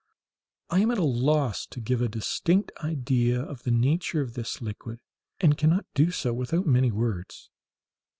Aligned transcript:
I 0.71 0.79
am 0.79 0.89
at 0.89 0.97
a 0.97 1.03
loss 1.03 1.67
to 1.67 1.79
give 1.79 2.01
a 2.01 2.09
distinct 2.09 2.71
idea 2.83 3.39
of 3.39 3.61
the 3.61 3.69
nature 3.69 4.19
of 4.21 4.33
this 4.33 4.59
liquid, 4.59 4.99
and 5.39 5.55
cannot 5.59 5.85
do 5.93 6.09
so 6.09 6.33
without 6.33 6.65
many 6.65 6.91
words. 6.91 7.51